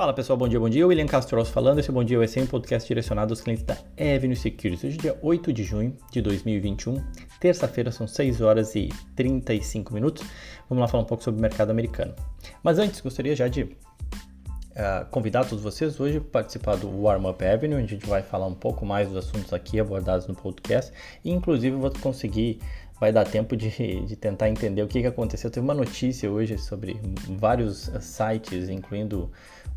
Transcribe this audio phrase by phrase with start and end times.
[0.00, 0.86] Fala pessoal, bom dia, bom dia.
[0.86, 1.78] William Castro falando.
[1.78, 4.82] Esse Bom Dia vai ser um podcast direcionado aos clientes da Avenue Securities.
[4.82, 7.04] Hoje é dia 8 de junho de 2021,
[7.38, 10.26] terça-feira, são 6 horas e 35 minutos.
[10.70, 12.14] Vamos lá falar um pouco sobre o mercado americano.
[12.62, 17.44] Mas antes, gostaria já de uh, convidar todos vocês hoje para participar do Warm Up
[17.44, 20.90] Avenue, onde a gente vai falar um pouco mais dos assuntos aqui abordados no podcast.
[21.22, 22.58] E, inclusive, vou conseguir
[23.00, 23.70] vai dar tempo de,
[24.04, 25.50] de tentar entender o que, que aconteceu.
[25.50, 27.00] Teve uma notícia hoje sobre
[27.38, 29.32] vários sites, incluindo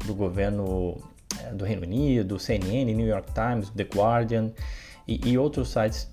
[0.05, 0.97] do governo
[1.39, 4.51] eh, do Reino Unido, CNN, New York Times, The Guardian
[5.07, 6.09] e, e outros sites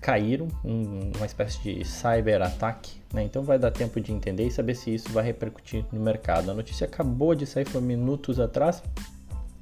[0.00, 3.22] caíram, um, uma espécie de cyber ataque, né?
[3.22, 6.50] Então vai dar tempo de entender e saber se isso vai repercutir no mercado.
[6.50, 8.82] A notícia acabou de sair, foi minutos atrás,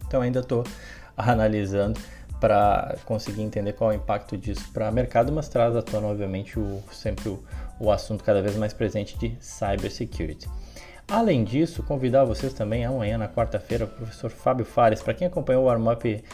[0.07, 0.65] então ainda estou
[1.17, 1.99] analisando
[2.41, 6.09] para conseguir entender qual é o impacto disso para o mercado, mas traz à tona,
[6.09, 7.43] obviamente, o, sempre o,
[7.79, 10.49] o assunto cada vez mais presente de cybersecurity.
[11.09, 15.03] Além disso, convidar vocês também amanhã, na quarta-feira, o professor Fábio Fares.
[15.03, 16.25] Para quem acompanhou o warm-up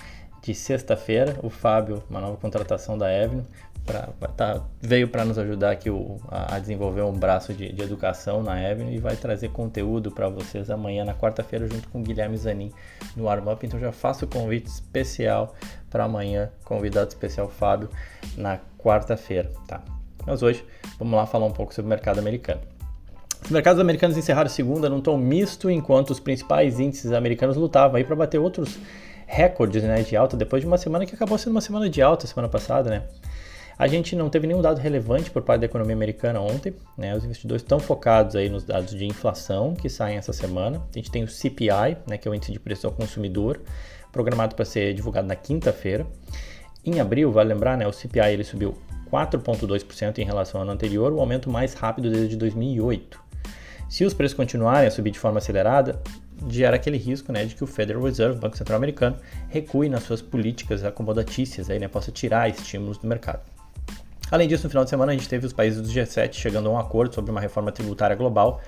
[0.43, 3.45] de sexta-feira, o Fábio, uma nova contratação da Evno,
[3.85, 7.83] pra, tá, veio para nos ajudar aqui o, a, a, desenvolver um braço de, de
[7.83, 12.03] educação na Evno e vai trazer conteúdo para vocês amanhã, na quarta-feira, junto com o
[12.03, 12.73] Guilherme Zanin
[13.17, 13.67] no warm-up.
[13.67, 15.55] Então já faço o convite especial
[15.91, 17.89] para amanhã, convidado especial Fábio,
[18.37, 19.83] na quarta-feira, tá?
[20.27, 20.65] Mas hoje,
[20.99, 22.61] vamos lá falar um pouco sobre o mercado americano.
[23.45, 28.05] Os mercados americanos encerraram segunda num tom misto, enquanto os principais índices americanos lutavam aí
[28.05, 28.79] para bater outros
[29.27, 32.27] recordes né, de alta depois de uma semana que acabou sendo uma semana de alta
[32.27, 33.03] semana passada, né?
[33.79, 37.15] A gente não teve nenhum dado relevante por parte da economia americana ontem, né?
[37.15, 40.83] Os investidores estão focados aí nos dados de inflação que saem essa semana.
[40.93, 43.61] A gente tem o CPI, né, que é o índice de preço ao consumidor,
[44.11, 46.05] programado para ser divulgado na quinta-feira.
[46.85, 48.77] Em abril, vale lembrar, né, o CPI ele subiu
[49.13, 53.28] 4,2% em relação ao ano anterior, o aumento mais rápido desde 2008.
[53.89, 56.01] Se os preços continuarem a subir de forma acelerada,
[56.49, 59.17] gera aquele risco né, de que o Federal Reserve, Banco Central Americano,
[59.49, 63.41] recue nas suas políticas acomodatícias, aí, né, possa tirar estímulos do mercado.
[64.31, 66.73] Além disso, no final de semana a gente teve os países do G7 chegando a
[66.73, 68.61] um acordo sobre uma reforma tributária global,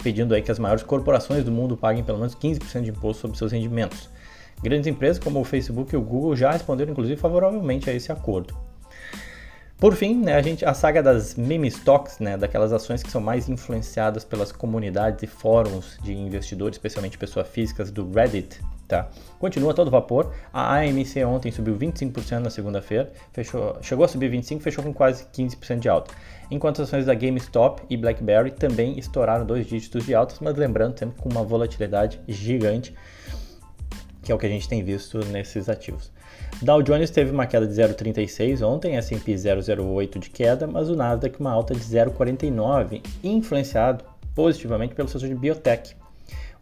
[0.00, 3.36] pedindo aí que as maiores corporações do mundo paguem pelo menos 15% de imposto sobre
[3.36, 4.08] seus rendimentos.
[4.62, 8.67] Grandes empresas como o Facebook e o Google já responderam inclusive favoravelmente a esse acordo.
[9.78, 13.20] Por fim, né, a, gente, a saga das meme stocks, né, daquelas ações que são
[13.20, 19.08] mais influenciadas pelas comunidades e fóruns de investidores, especialmente pessoas físicas do Reddit, tá?
[19.38, 20.32] Continua todo vapor.
[20.52, 25.26] A AMC ontem subiu 25% na segunda-feira, fechou, chegou a subir 25, fechou com quase
[25.26, 26.12] 15% de alta.
[26.50, 30.98] Enquanto as ações da GameStop e BlackBerry também estouraram dois dígitos de altas, mas lembrando
[30.98, 32.92] sempre com uma volatilidade gigante,
[34.28, 36.12] que é o que a gente tem visto nesses ativos.
[36.60, 41.40] Dow Jones teve uma queda de 0,36 ontem, S&P 0,08 de queda, mas o Nasdaq
[41.40, 45.96] uma alta de 0,49, influenciado positivamente pelo setor de biotech.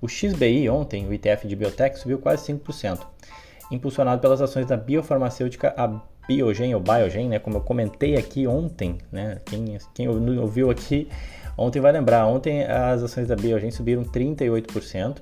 [0.01, 3.01] O XBI ontem, o ETF de biotech, subiu quase 5%,
[3.73, 8.99] impulsionado pelas ações da biofarmacêutica a Biogen ou Biogen, né, como eu comentei aqui ontem,
[9.11, 11.09] né, quem, quem ouviu aqui
[11.59, 15.17] ontem vai lembrar, ontem as ações da Biogen subiram 38%,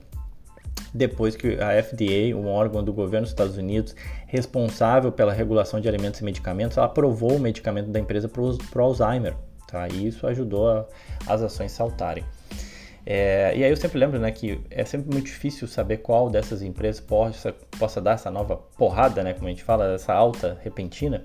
[0.94, 3.97] depois que a FDA, um órgão do governo dos Estados Unidos
[4.27, 9.34] responsável pela regulação de alimentos e medicamentos, aprovou o medicamento da empresa para o Alzheimer.
[9.66, 9.88] Tá?
[9.88, 10.87] E isso ajudou a,
[11.27, 12.25] as ações saltarem.
[13.06, 16.62] É, e aí eu sempre lembro né, que é sempre muito difícil saber qual dessas
[16.62, 21.25] empresas possa, possa dar essa nova porrada, né, como a gente fala, essa alta repentina.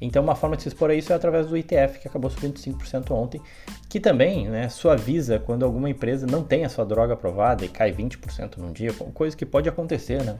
[0.00, 2.54] Então uma forma de se expor a isso é através do ETF, que acabou subindo
[2.54, 3.40] 5% ontem,
[3.88, 7.92] que também né, suaviza quando alguma empresa não tem a sua droga aprovada e cai
[7.92, 10.36] 20% num dia, coisa que pode acontecer, né?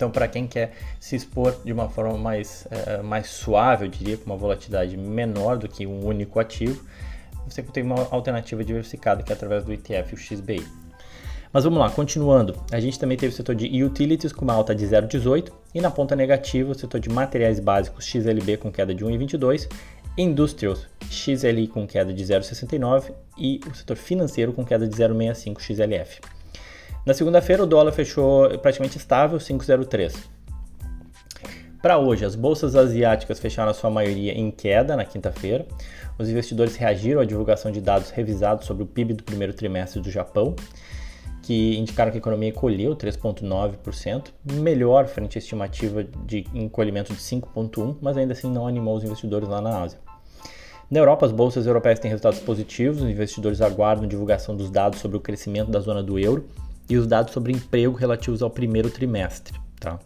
[0.00, 4.16] Então, para quem quer se expor de uma forma mais, é, mais suave, eu diria,
[4.16, 6.82] com uma volatilidade menor do que um único ativo,
[7.46, 10.66] você tem uma alternativa diversificada que é através do ETF, o XBI.
[11.52, 12.56] Mas vamos lá, continuando.
[12.72, 15.90] A gente também teve o setor de utilities com uma alta de 0,18 e na
[15.90, 19.68] ponta negativa o setor de materiais básicos XLB com queda de 1,22,
[20.16, 26.20] Industrials XLI com queda de 0,69 e o setor financeiro com queda de 0,65 XLF.
[27.06, 30.14] Na segunda-feira o dólar fechou praticamente estável, 5,03.
[31.80, 35.66] Para hoje, as bolsas asiáticas fecharam a sua maioria em queda na quinta-feira.
[36.18, 40.10] Os investidores reagiram à divulgação de dados revisados sobre o PIB do primeiro trimestre do
[40.10, 40.54] Japão,
[41.50, 47.96] que indicaram que a economia encolheu 3,9%, melhor frente à estimativa de encolhimento de 5,1%,
[48.00, 49.98] mas ainda assim não animou os investidores lá na Ásia.
[50.88, 55.16] Na Europa, as bolsas europeias têm resultados positivos, os investidores aguardam divulgação dos dados sobre
[55.16, 56.46] o crescimento da zona do euro
[56.88, 59.58] e os dados sobre emprego relativos ao primeiro trimestre.
[59.80, 59.98] Tá?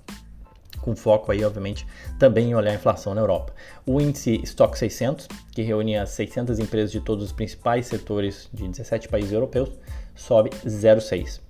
[0.84, 1.86] com foco aí, obviamente,
[2.18, 3.54] também em olhar a inflação na Europa.
[3.86, 8.68] O índice Stock 600, que reúne as 600 empresas de todos os principais setores de
[8.68, 9.70] 17 países europeus,
[10.14, 11.40] sobe 0,6.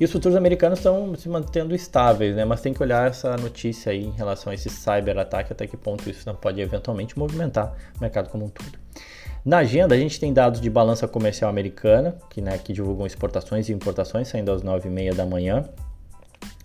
[0.00, 2.44] E os futuros americanos estão se mantendo estáveis, né?
[2.44, 6.08] Mas tem que olhar essa notícia aí em relação a esse cyber-ataque, até que ponto
[6.08, 8.78] isso não pode eventualmente movimentar o mercado como um todo.
[9.44, 13.68] Na agenda, a gente tem dados de balança comercial americana, que, né, que divulgam exportações
[13.68, 15.64] e importações, saindo às 9h30 da manhã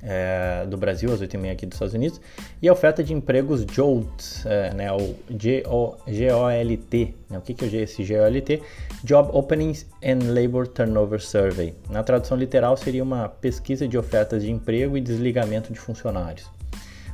[0.03, 2.19] é, do Brasil, às 8h30 aqui dos Estados Unidos,
[2.61, 4.07] e a oferta de empregos JOLT,
[4.45, 7.15] é, né, o G-O-L-T.
[7.29, 8.61] Né, o que, que é esse G-O-L-T?
[9.03, 11.73] Job Openings and Labor Turnover Survey.
[11.89, 16.49] Na tradução literal, seria uma pesquisa de ofertas de emprego e desligamento de funcionários.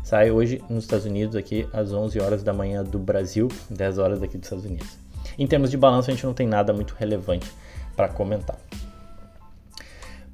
[0.04, 4.20] Sai hoje nos Estados Unidos, aqui às 11 horas da manhã do Brasil, 10 horas
[4.20, 4.98] daqui dos Estados Unidos.
[5.38, 7.50] Em termos de balanço, a gente não tem nada muito relevante
[7.96, 8.58] para comentar.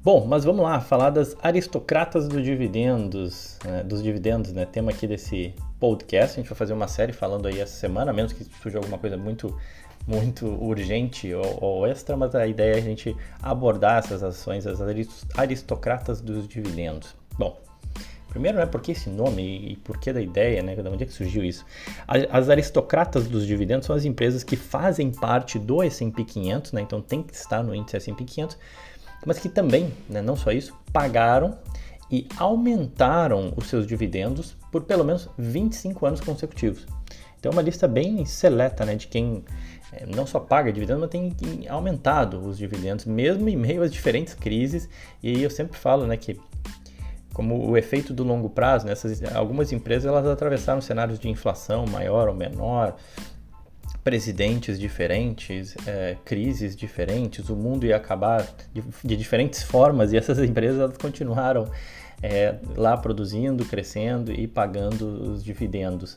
[0.06, 4.64] Bom, mas vamos lá, falar das aristocratas do dividendos, né, dos dividendos, né?
[4.64, 6.38] Tema aqui desse podcast.
[6.38, 8.98] A gente vai fazer uma série falando aí essa semana, a menos que surja alguma
[8.98, 9.58] coisa muito,
[10.06, 14.78] muito urgente ou, ou, extra, mas a ideia é a gente abordar essas ações, as
[15.36, 17.16] aristocratas dos dividendos.
[17.36, 17.58] Bom,
[18.28, 20.76] primeiro, né, por que esse nome e por que da ideia, né?
[20.76, 21.66] De onde é que surgiu isso?
[22.30, 26.82] As aristocratas dos dividendos são as empresas que fazem parte do S&P 500, né?
[26.82, 28.56] Então tem que estar no índice S&P 500
[29.24, 31.56] mas que também, né, não só isso, pagaram
[32.10, 36.86] e aumentaram os seus dividendos por pelo menos 25 anos consecutivos.
[37.38, 39.44] Então, é uma lista bem seleta né, de quem
[39.92, 44.34] é, não só paga dividendos, mas tem aumentado os dividendos, mesmo em meio às diferentes
[44.34, 44.88] crises.
[45.22, 46.38] E eu sempre falo né, que,
[47.32, 51.86] como o efeito do longo prazo, né, essas, algumas empresas elas atravessaram cenários de inflação
[51.86, 52.96] maior ou menor,
[54.06, 60.38] presidentes diferentes, é, crises diferentes, o mundo ia acabar de, de, diferentes formas e essas
[60.38, 61.68] empresas elas continuaram
[62.22, 66.16] é, lá produzindo, crescendo e pagando os dividendos,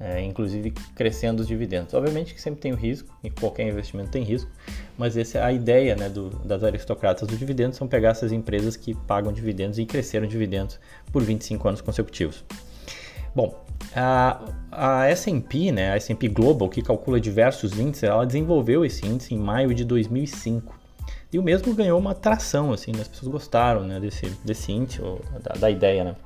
[0.00, 1.94] é, inclusive crescendo os dividendos.
[1.94, 4.50] Obviamente que sempre tem o risco, e qualquer investimento tem risco,
[4.98, 8.76] mas essa é a ideia né, do, das aristocratas do dividendo, são pegar essas empresas
[8.76, 10.80] que pagam dividendos e cresceram dividendos
[11.12, 12.44] por 25 anos consecutivos.
[13.32, 14.40] Bom, a,
[14.70, 19.38] a S&P, né, a S&P Global, que calcula diversos índices, ela desenvolveu esse índice em
[19.38, 20.78] maio de 2005.
[21.32, 25.00] E o mesmo ganhou uma atração, assim, né, as pessoas gostaram né, desse, desse índice,
[25.02, 26.16] ou, da, da ideia, né.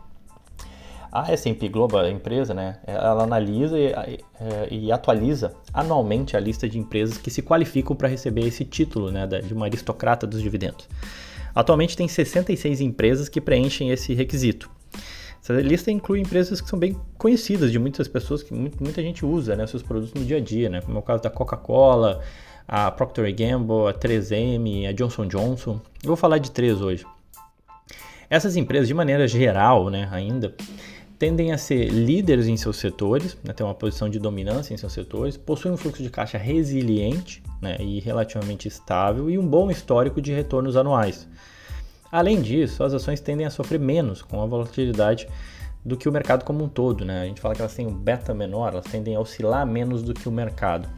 [1.10, 4.18] A S&P Global, a empresa, né, ela analisa e,
[4.70, 9.24] e, atualiza anualmente a lista de empresas que se qualificam para receber esse título né,
[9.26, 10.88] de uma aristocrata dos dividendos.
[11.54, 14.68] Atualmente tem 66 empresas que preenchem esse requisito.
[15.44, 19.54] Essa lista inclui empresas que são bem conhecidas de muitas pessoas, que muita gente usa
[19.54, 22.22] né, seus produtos no dia a dia, né, como é o caso da Coca-Cola,
[22.66, 25.78] a Procter Gamble, a 3M, a Johnson Johnson.
[26.02, 27.04] Eu vou falar de três hoje.
[28.30, 30.54] Essas empresas, de maneira geral, né, ainda,
[31.18, 34.94] tendem a ser líderes em seus setores, né, ter uma posição de dominância em seus
[34.94, 40.22] setores, possuem um fluxo de caixa resiliente né, e relativamente estável e um bom histórico
[40.22, 41.28] de retornos anuais.
[42.14, 45.28] Além disso, as ações tendem a sofrer menos com a volatilidade
[45.84, 47.04] do que o mercado como um todo.
[47.04, 47.22] Né?
[47.22, 50.14] A gente fala que elas têm um beta menor, elas tendem a oscilar menos do
[50.14, 50.88] que o mercado.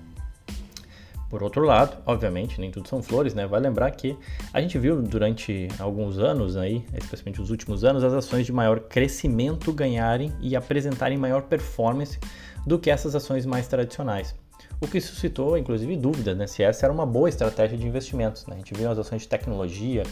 [1.31, 3.47] Por outro lado, obviamente, nem tudo são flores, né?
[3.47, 4.15] Vai lembrar que
[4.53, 8.81] a gente viu durante alguns anos aí, especialmente os últimos anos, as ações de maior
[8.81, 12.19] crescimento ganharem e apresentarem maior performance
[12.67, 14.35] do que essas ações mais tradicionais.
[14.79, 18.47] O que suscitou, inclusive, dúvidas né, se essa era uma boa estratégia de investimentos.
[18.47, 18.57] Né?
[18.57, 20.03] A gente viu as ações de tecnologia,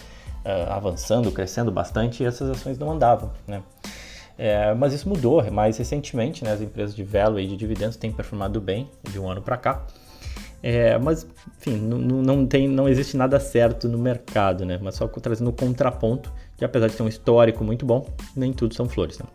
[0.44, 3.62] uh, avançando, crescendo bastante e essas ações não andavam, né?
[4.36, 6.52] É, mas isso mudou mais recentemente, né?
[6.52, 9.86] As empresas de value e de dividendos têm performado bem de um ano para cá.
[10.60, 11.26] É, mas,
[11.58, 14.78] enfim, não, tem, não existe nada certo no mercado, né?
[14.82, 18.74] Mas só trazendo o contraponto, que apesar de ter um histórico muito bom, nem tudo
[18.74, 19.26] são flores, né?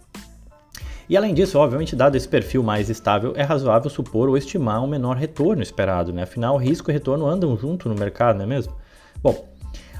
[1.07, 4.87] E além disso, obviamente, dado esse perfil mais estável, é razoável supor ou estimar um
[4.87, 6.23] menor retorno esperado, né?
[6.23, 8.75] Afinal, risco e retorno andam junto no mercado, não é mesmo?
[9.21, 9.48] Bom,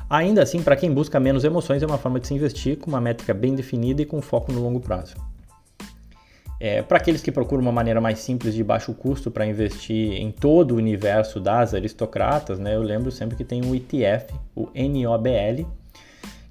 [0.09, 2.99] Ainda assim, para quem busca menos emoções, é uma forma de se investir com uma
[2.99, 5.15] métrica bem definida e com foco no longo prazo.
[6.59, 10.29] É, para aqueles que procuram uma maneira mais simples de baixo custo para investir em
[10.29, 15.65] todo o universo das aristocratas, né, eu lembro sempre que tem o ETF, o NOBL,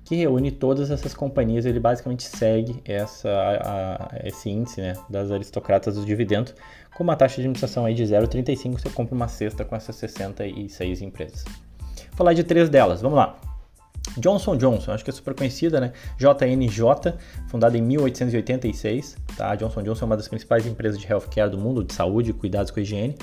[0.05, 1.67] que reúne todas essas companhias.
[1.67, 6.55] Ele basicamente segue essa, a, esse índice né, das aristocratas dos dividendos,
[6.97, 8.81] com uma taxa de administração aí de 0,35.
[8.81, 11.45] Você compra uma cesta com essas 66 empresas.
[11.45, 13.39] Vou falar de três delas, vamos lá.
[14.19, 15.93] Johnson Johnson, acho que é super conhecida, né?
[16.19, 17.15] JNJ,
[17.49, 19.55] fundada em 1886, tá?
[19.55, 22.81] Johnson Johnson é uma das principais empresas de healthcare do mundo, de saúde cuidados com
[22.81, 23.17] a higiene,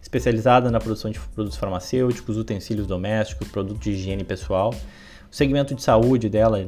[0.00, 4.74] especializada na produção de produtos farmacêuticos, utensílios domésticos, produtos de higiene pessoal.
[5.30, 6.66] O segmento de saúde dela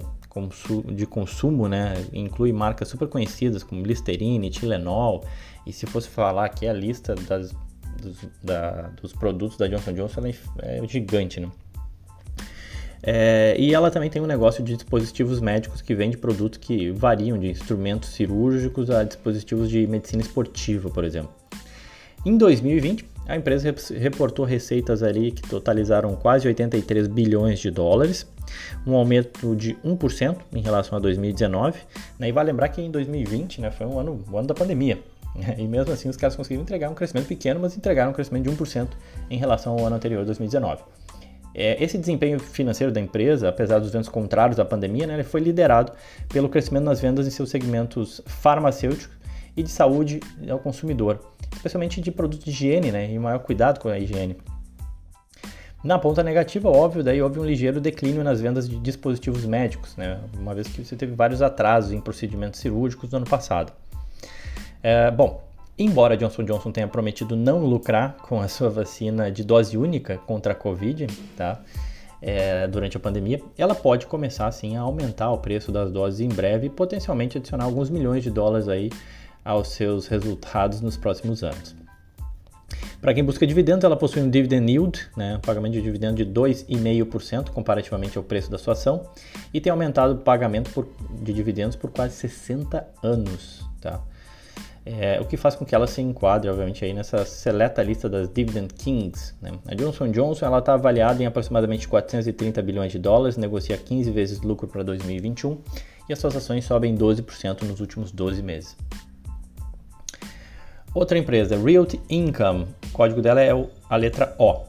[0.95, 5.25] de consumo, né, inclui marcas super conhecidas como Listerine, Tilenol,
[5.67, 7.53] e se fosse falar aqui a lista das,
[8.01, 10.31] dos, da, dos produtos da Johnson Johnson, ela
[10.63, 11.51] é gigante, né?
[13.03, 17.39] É, e ela também tem um negócio de dispositivos médicos que vende produtos que variam
[17.39, 21.33] de instrumentos cirúrgicos a dispositivos de medicina esportiva, por exemplo.
[22.25, 28.27] Em 2020, a empresa reportou receitas ali que totalizaram quase 83 bilhões de dólares,
[28.87, 31.79] um aumento de 1% em relação a 2019.
[32.19, 32.29] Né?
[32.29, 34.99] E vale lembrar que em 2020 né, foi um ano, um ano da pandemia.
[35.57, 38.57] E mesmo assim os caras conseguiram entregar um crescimento pequeno, mas entregaram um crescimento de
[38.57, 38.89] 1%
[39.31, 40.83] em relação ao ano anterior, 2019.
[41.55, 45.93] É, esse desempenho financeiro da empresa, apesar dos ventos contrários à pandemia, né, foi liderado
[46.29, 49.19] pelo crescimento nas vendas em seus segmentos farmacêuticos
[49.57, 51.21] e de saúde ao consumidor,
[51.53, 54.37] especialmente de produtos de higiene né, e maior cuidado com a higiene.
[55.83, 60.21] Na ponta negativa, óbvio, daí houve um ligeiro declínio nas vendas de dispositivos médicos, né,
[60.39, 63.73] uma vez que você teve vários atrasos em procedimentos cirúrgicos no ano passado.
[64.83, 65.43] É, bom,
[65.83, 70.53] Embora Johnson Johnson tenha prometido não lucrar com a sua vacina de dose única contra
[70.53, 71.59] a Covid, tá?
[72.21, 76.29] É, durante a pandemia, ela pode começar sim a aumentar o preço das doses em
[76.29, 78.91] breve e potencialmente adicionar alguns milhões de dólares aí
[79.43, 81.75] aos seus resultados nos próximos anos.
[83.01, 86.27] Para quem busca dividendos, ela possui um dividend yield, né, um pagamento de dividendo de
[86.27, 89.07] 2,5% comparativamente ao preço da sua ação,
[89.55, 90.87] e tem aumentado o pagamento por,
[91.23, 93.65] de dividendos por quase 60 anos.
[93.81, 94.03] Tá?
[94.85, 98.29] É, o que faz com que ela se enquadre, obviamente, aí nessa seleta lista das
[98.33, 99.35] Dividend Kings.
[99.41, 99.53] Né?
[99.67, 104.67] A Johnson Johnson está avaliada em aproximadamente 430 bilhões de dólares, negocia 15 vezes lucro
[104.67, 105.59] para 2021
[106.09, 108.77] e as suas ações sobem 12% nos últimos 12 meses.
[110.93, 113.51] Outra empresa, Realty Income, o código dela é
[113.89, 114.65] a letra O.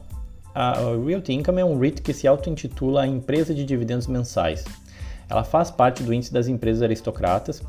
[0.53, 4.65] A Realty Income é um REIT que se auto-intitula a empresa de dividendos mensais.
[5.29, 7.63] Ela faz parte do índice das empresas aristocratas,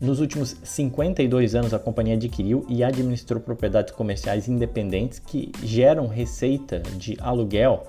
[0.00, 6.80] nos últimos 52 anos, a companhia adquiriu e administrou propriedades comerciais independentes que geram receita
[6.98, 7.86] de aluguel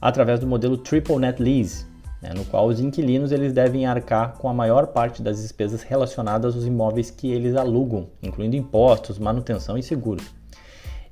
[0.00, 1.86] através do modelo Triple Net Lease,
[2.20, 6.54] né, no qual os inquilinos eles devem arcar com a maior parte das despesas relacionadas
[6.54, 10.24] aos imóveis que eles alugam, incluindo impostos, manutenção e seguros.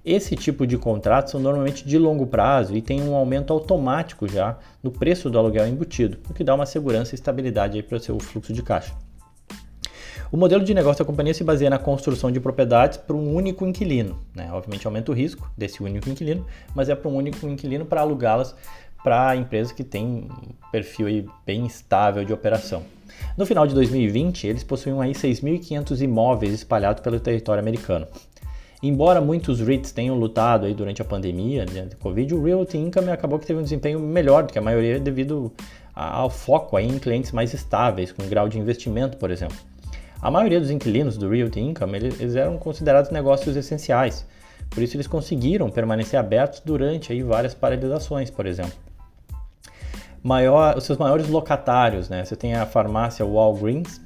[0.05, 4.59] Esse tipo de contratos são normalmente de longo prazo e tem um aumento automático já
[4.83, 8.21] no preço do aluguel embutido, o que dá uma segurança e estabilidade para o seu
[8.21, 8.93] fluxo de caixa.
[10.33, 13.65] O modelo de negócio da companhia se baseia na construção de propriedades para um único
[13.67, 14.19] inquilino.
[14.35, 14.51] Né?
[14.53, 18.55] Obviamente aumenta o risco desse único inquilino, mas é para um único inquilino para alugá-las
[19.03, 20.29] para empresas que têm um
[20.73, 22.83] perfil bem estável de operação.
[23.37, 28.07] No final de 2020, eles possuíam aí 6.500 imóveis espalhados pelo território americano.
[28.83, 33.11] Embora muitos REITs tenham lutado aí durante a pandemia né, de Covid, o Realty Income
[33.11, 35.53] acabou que teve um desempenho melhor do que a maioria devido
[35.95, 39.57] ao foco aí em clientes mais estáveis, com grau de investimento, por exemplo.
[40.25, 44.27] A maioria dos inquilinos do Realty Income eles eram considerados negócios essenciais,
[44.71, 48.73] por isso eles conseguiram permanecer abertos durante aí várias paralisações, por exemplo.
[50.23, 52.25] Maior, os seus maiores locatários, né?
[52.25, 54.01] Você tem a farmácia Walgreens,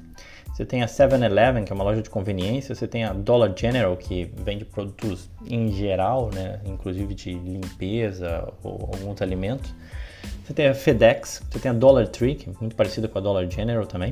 [0.53, 3.95] você tem a 7-Eleven, que é uma loja de conveniência, você tem a Dollar General,
[3.95, 6.59] que vende produtos em geral, né?
[6.65, 9.73] inclusive de limpeza ou alguns alimentos.
[10.43, 13.21] Você tem a FedEx, você tem a Dollar Tree, que é muito parecida com a
[13.21, 14.11] Dollar General também.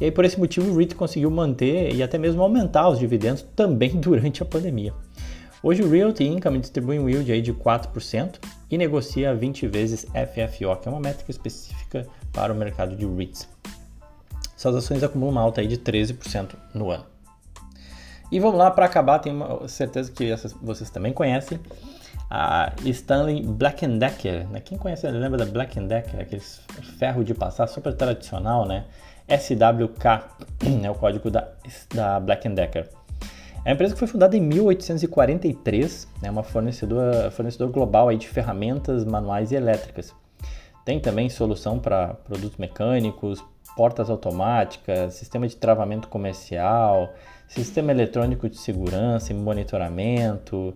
[0.00, 3.42] E aí, por esse motivo, o REIT conseguiu manter e até mesmo aumentar os dividendos
[3.54, 4.92] também durante a pandemia.
[5.62, 8.34] Hoje, o Realty Income distribui um yield aí de 4%
[8.70, 13.48] e negocia 20 vezes FFO, que é uma métrica específica para o mercado de REITs.
[14.56, 17.04] Suas ações acumulam uma alta aí de 13% no ano.
[18.30, 21.60] E vamos lá, para acabar, tenho certeza que essas, vocês também conhecem,
[22.30, 24.48] a Stanley Black Decker.
[24.48, 24.60] Né?
[24.60, 26.60] Quem conhece, lembra da Black Decker, aqueles
[26.98, 28.84] ferro de passar super tradicional, né?
[29.28, 30.04] SWK
[30.84, 31.48] é o código da,
[31.94, 32.88] da Black Decker.
[33.64, 38.18] É uma empresa que foi fundada em 1843, é né, uma fornecedora, fornecedor global aí
[38.18, 40.14] de ferramentas manuais e elétricas.
[40.84, 43.42] Tem também solução para produtos mecânicos,
[43.74, 47.14] portas automáticas, sistema de travamento comercial,
[47.48, 50.74] sistema eletrônico de segurança e monitoramento.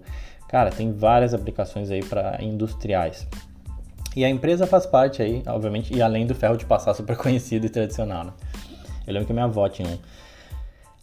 [0.49, 3.27] Cara, tem várias aplicações aí para industriais.
[4.19, 7.67] E a empresa faz parte aí, obviamente, e além do ferro de passar super conhecido
[7.67, 8.33] e tradicional, né?
[9.07, 9.97] Eu lembro que minha avó tinha um.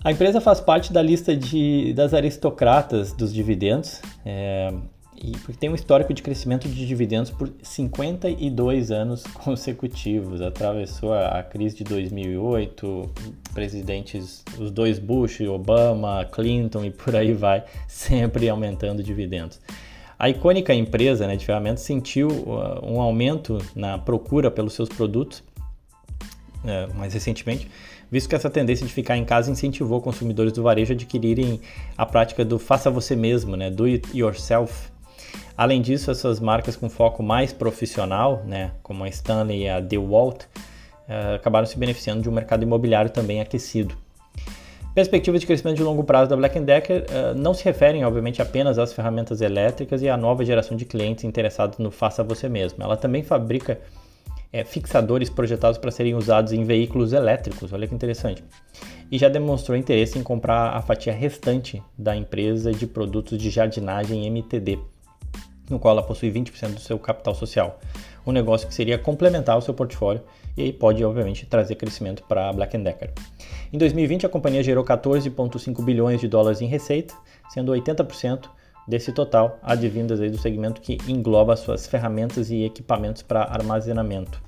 [0.04, 4.70] A empresa faz parte da lista de, das aristocratas dos dividendos, é,
[5.16, 10.42] e porque tem um histórico de crescimento de dividendos por 52 anos consecutivos.
[10.42, 13.12] Atravessou a, a crise de 2008,
[13.54, 19.62] presidentes, os dois Bush, Obama, Clinton e por aí vai, sempre aumentando dividendos.
[20.18, 25.44] A icônica empresa né, de ferramentas sentiu uh, um aumento na procura pelos seus produtos
[26.64, 27.70] uh, mais recentemente,
[28.10, 31.60] visto que essa tendência de ficar em casa incentivou consumidores do varejo a adquirirem
[31.98, 34.90] a prática do faça você mesmo, né, do it yourself.
[35.58, 40.44] Além disso, essas marcas com foco mais profissional, né, como a Stanley e a DeWalt,
[40.44, 44.05] uh, acabaram se beneficiando de um mercado imobiliário também aquecido.
[44.96, 48.80] Perspectivas de crescimento de longo prazo da Black Decker uh, não se referem, obviamente, apenas
[48.80, 52.82] às ferramentas elétricas e à nova geração de clientes interessados no faça você mesmo.
[52.82, 53.78] Ela também fabrica
[54.54, 58.42] é, fixadores projetados para serem usados em veículos elétricos, olha que interessante.
[59.12, 64.26] E já demonstrou interesse em comprar a fatia restante da empresa de produtos de jardinagem
[64.26, 64.80] MTD,
[65.70, 67.82] no qual ela possui 20% do seu capital social.
[68.26, 70.22] Um negócio que seria complementar ao seu portfólio
[70.58, 73.12] e pode, obviamente, trazer crescimento para a Black Decker.
[73.72, 77.14] Em 2020, a companhia gerou 14,5 bilhões de dólares em receita,
[77.50, 78.50] sendo 80%
[78.88, 84.42] desse total advindas aí do segmento que engloba suas ferramentas e equipamentos para armazenamento.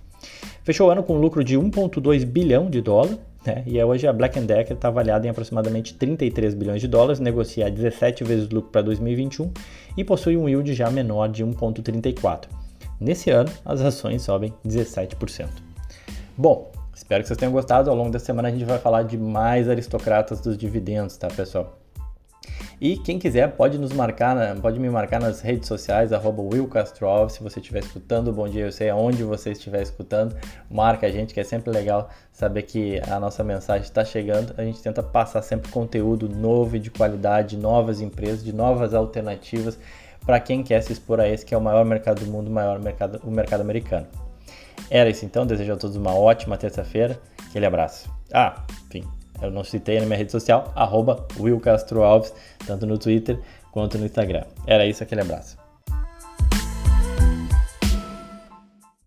[0.64, 3.64] Fechou o ano com um lucro de 1,2 bilhão de dólar, né?
[3.66, 8.24] e hoje a Black Decker está avaliada em aproximadamente 33 bilhões de dólares, negocia 17
[8.24, 9.52] vezes o lucro para 2021
[9.96, 12.46] e possui um yield já menor de 1,34.
[13.00, 15.67] Nesse ano, as ações sobem 17%.
[16.39, 17.89] Bom, espero que vocês tenham gostado.
[17.89, 21.79] Ao longo da semana a gente vai falar de mais aristocratas dos dividendos, tá, pessoal?
[22.79, 27.41] E quem quiser pode nos marcar, pode me marcar nas redes sociais, arroba willcastrov, se
[27.41, 30.36] você estiver escutando, bom dia, eu sei aonde você estiver escutando,
[30.70, 34.63] marca a gente, que é sempre legal saber que a nossa mensagem está chegando, a
[34.63, 39.79] gente tenta passar sempre conteúdo novo e de qualidade, novas empresas, de novas alternativas,
[40.24, 42.79] para quem quer se expor a esse que é o maior mercado do mundo, maior
[42.79, 44.26] mercado, o mercado americano.
[44.89, 48.10] Era isso então, desejo a todos uma ótima terça-feira, aquele abraço.
[48.34, 49.03] Ah, enfim,
[49.41, 52.34] eu não citei na minha rede social, arroba Will Castro Alves,
[52.65, 53.39] tanto no Twitter
[53.72, 54.44] quanto no Instagram.
[54.65, 55.58] Era isso, aquele abraço.